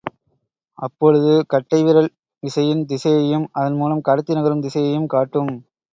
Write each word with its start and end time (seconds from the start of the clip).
அப்பொழுது 0.77 1.33
கட்டைவிரல் 1.53 2.09
விசையின் 2.43 2.83
திசையையும் 2.85 3.45
அதன் 3.51 3.75
மூலம் 3.75 4.01
கடத்தி 4.01 4.33
நகரும் 4.33 4.65
திசையையும் 4.65 5.07
காட்டும். 5.07 5.53